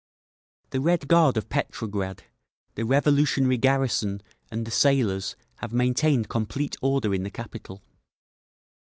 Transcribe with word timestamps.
The 0.71 0.79
Red 0.81 1.07
Guard 1.07 1.37
of 1.37 1.47
Petrograd, 1.47 2.23
the 2.73 2.85
revolutionary 2.85 3.59
garrison 3.59 4.23
and 4.49 4.65
the 4.65 4.71
sailors 4.71 5.35
have 5.57 5.73
maintained 5.73 6.27
complete 6.27 6.75
order 6.81 7.13
in 7.13 7.21
the 7.21 7.29
capital. 7.29 7.83